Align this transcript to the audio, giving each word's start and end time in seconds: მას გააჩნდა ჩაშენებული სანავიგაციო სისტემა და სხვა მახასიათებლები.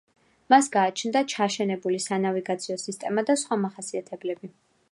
მას 0.53 0.69
გააჩნდა 0.75 1.21
ჩაშენებული 1.33 1.99
სანავიგაციო 2.07 2.79
სისტემა 2.85 3.25
და 3.29 3.39
სხვა 3.43 3.59
მახასიათებლები. 3.67 4.55